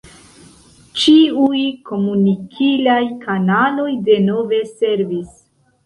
Ĉiuj 1.01 1.59
komunikilaj 1.91 2.99
kanaloj 3.29 3.89
denove 4.13 4.67
servis. 4.77 5.35